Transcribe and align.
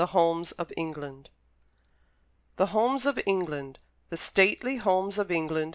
John 0.03 0.41
Bright 0.41 1.29
THE 2.55 2.65
HOMES 2.65 3.05
OF 3.11 3.21
ENGLAND 3.27 3.77
The 4.09 4.17
stately 4.17 4.77
homes 4.77 5.19
of 5.19 5.29
England! 5.29 5.69